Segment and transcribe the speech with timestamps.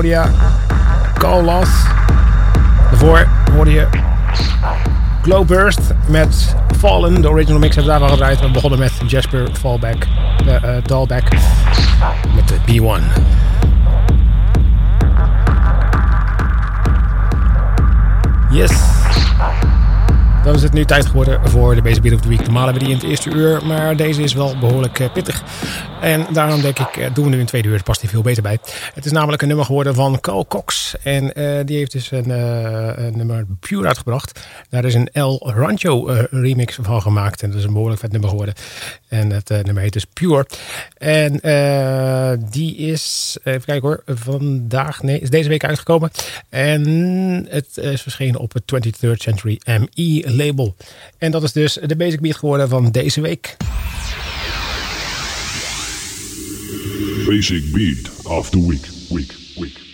[0.00, 0.30] Claudia
[1.18, 1.68] Colas.
[2.90, 3.86] Daarvoor hoorde je
[5.22, 7.22] Glowburst met Fallen.
[7.22, 8.40] De original mix hebben we daar al gedraaid.
[8.40, 10.06] We begonnen met Jasper Fallback,
[10.46, 11.22] uh, uh, Dalback
[12.34, 13.22] met de B1.
[18.50, 18.72] Yes.
[20.44, 22.40] Dan is het nu tijd geworden voor de Basic Beat of the Week.
[22.40, 25.42] Normaal hebben we die in het eerste uur, maar deze is wel behoorlijk uh, pittig.
[26.00, 28.42] En daarom denk ik, doen we nu in het tweede uur, past hij veel beter
[28.42, 28.58] bij.
[29.00, 30.94] Het is namelijk een nummer geworden van Carl Cox.
[31.02, 34.48] En uh, die heeft dus een, een, nummer Pure uitgebracht.
[34.68, 37.42] Daar is een El Rancho remix van gemaakt.
[37.42, 38.54] En dat is een behoorlijk vet nummer geworden.
[39.08, 40.46] En het nummer heet dus Pure.
[40.96, 41.32] En
[42.50, 46.10] die is, even kijken hoor, vandaag, nee, is deze week uitgekomen.
[46.48, 46.84] En
[47.48, 50.76] het is verschenen op het 23rd Century ME label.
[51.18, 53.56] En dat is dus de Basic Beat geworden van deze week.
[57.26, 59.89] Basic Beat week, week, week, week.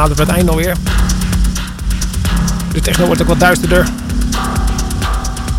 [0.00, 0.76] Nadert het einde alweer.
[2.72, 3.88] De techno wordt ook wat duisterder.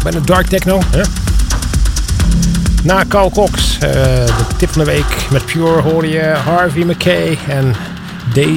[0.04, 0.82] Bijna dark techno.
[0.90, 1.02] Hè?
[2.84, 7.38] Na Carl Cox, uh, de tip van de week met Pure hoorde je Harvey McKay
[7.48, 7.76] en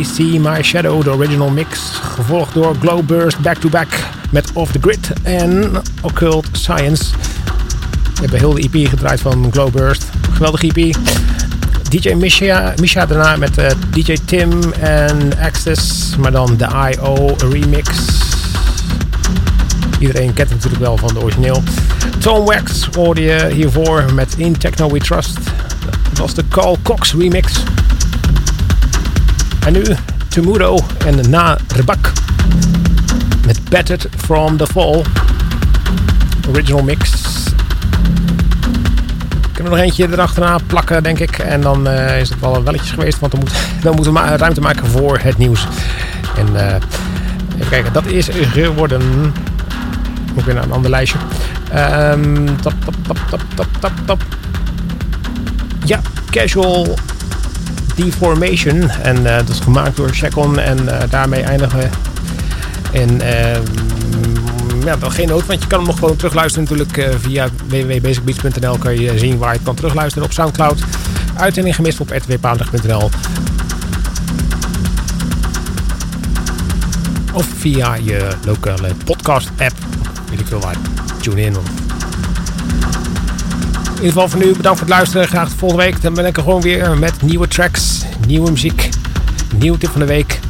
[0.02, 1.80] See My Shadow, de original mix.
[2.02, 3.88] Gevolgd door Glowburst Back to Back
[4.30, 5.72] met Off the Grid en
[6.02, 7.04] Occult Science.
[8.14, 10.04] We hebben heel de EP gedraaid van Glowburst.
[10.32, 10.96] Geweldige EP.
[11.94, 17.34] DJ Misha, Misha daarna met uh, DJ Tim en Access, maar dan de I.O.
[17.38, 17.88] remix.
[19.98, 21.62] Iedereen kent het natuurlijk wel van de origineel.
[22.18, 25.34] Tom Wax hoorde je hiervoor met In Techno We Trust.
[26.08, 27.52] Dat was de Carl Cox remix.
[29.66, 29.82] En nu
[30.28, 32.12] Tumudo en Na Rebak
[33.46, 35.02] met Battered From The Fall.
[36.48, 37.10] Original mix.
[39.64, 41.38] Nog eentje erachterna plakken, denk ik.
[41.38, 43.52] En dan uh, is het wel welletjes geweest, want dan, moet,
[43.82, 45.66] dan moeten we ruimte maken voor het nieuws.
[46.36, 46.74] En uh,
[47.54, 49.32] even kijken, dat is geworden...
[50.34, 51.18] Moet weer naar een ander lijstje.
[51.74, 54.22] Um, tap, tap, tap, tap, tap, tap.
[55.84, 56.00] Ja,
[56.30, 56.98] Casual
[57.94, 58.90] Deformation.
[58.90, 60.58] En uh, dat is gemaakt door Shekon.
[60.58, 61.88] En daarmee eindigen we.
[62.94, 63.93] Uh,
[64.84, 68.78] ja, wel geen nood, want je kan hem nog gewoon terugluisteren natuurlijk uh, via www.basicbeats.nl
[68.78, 70.82] kan je zien waar je kan terugluisteren op Soundcloud.
[71.36, 73.10] Uitzending gemist op rtwpaandag.nl
[77.32, 79.74] Of via je lokale podcast app.
[80.30, 80.76] Weet ik veel waar.
[81.20, 81.46] Tune in.
[81.46, 81.60] In
[83.94, 85.28] ieder geval voor nu bedankt voor het luisteren.
[85.28, 86.02] Graag de volgende week.
[86.02, 88.88] Dan ben ik er gewoon weer met nieuwe tracks, nieuwe muziek,
[89.58, 90.40] nieuwe tip van de week.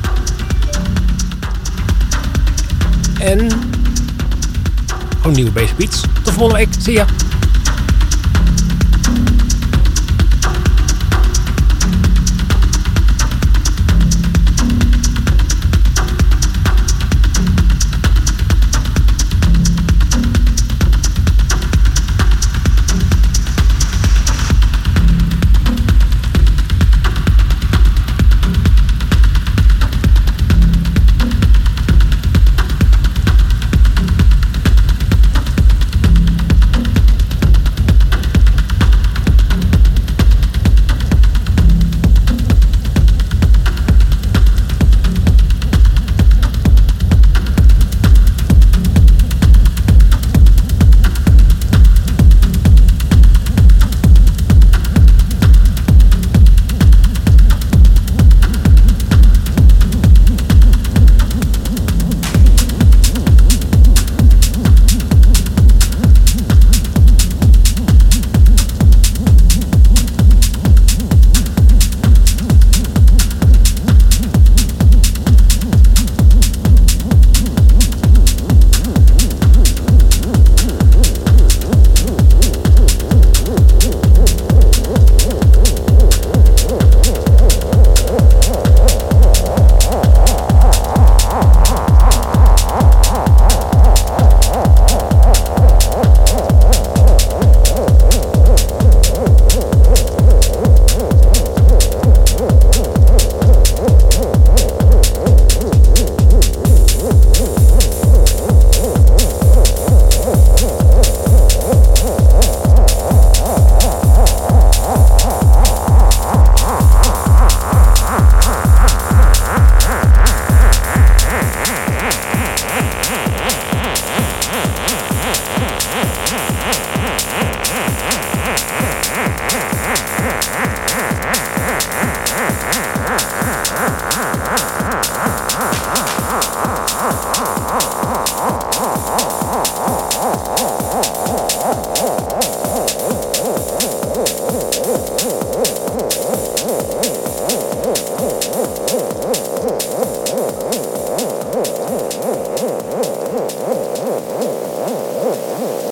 [3.18, 3.49] En
[5.25, 6.01] gewoon nieuwe basic beats.
[6.22, 6.75] Tot volgende week.
[6.79, 7.07] Zie ya.